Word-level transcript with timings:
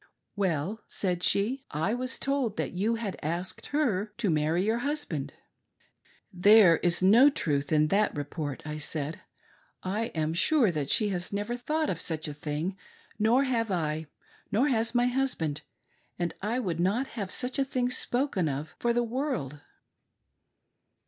"Well," 0.35 0.81
said 0.87 1.21
she," 1.21 1.63
I 1.69 1.93
was 1.93 2.17
told 2.17 2.57
that 2.57 2.71
you 2.71 2.95
had 2.95 3.19
asked 3.21 3.67
her 3.67 4.07
to 4.17 4.31
marry 4.31 4.65
your 4.65 4.79
husband."" 4.79 5.35
There 6.47 6.77
is 6.77 7.03
no 7.03 7.29
truth 7.29 7.71
in 7.71 7.89
the 7.89 8.09
report," 8.11 8.63
I 8.65 8.79
said," 8.79 9.19
I 9.83 10.05
am 10.15 10.33
sure 10.33 10.71
that 10.71 10.89
she 10.89 11.09
has 11.09 11.31
never 11.31 11.55
thought 11.55 11.87
of 11.87 12.01
such 12.01 12.27
a 12.27 12.33
thing, 12.33 12.75
nor 13.19 13.43
have 13.43 13.69
I, 13.69 14.07
nor 14.51 14.69
has 14.69 14.95
my 14.95 15.05
husband; 15.05 15.61
and 16.17 16.33
I 16.41 16.57
would 16.57 16.79
not 16.79 17.05
have 17.09 17.29
such 17.29 17.59
a 17.59 17.63
thing 17.63 17.91
spoken 17.91 18.49
of 18.49 18.73
for 18.79 18.93
the 18.93 19.03
world." 19.03 19.59